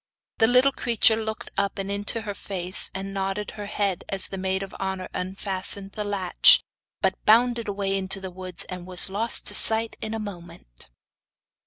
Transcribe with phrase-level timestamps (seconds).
[0.39, 4.37] The little creature looked up and into her face, and nodded her head as the
[4.39, 6.63] maid of honour unfastened the latch,
[7.01, 10.89] but bounded away into the woods, and was lost to sight in a moment.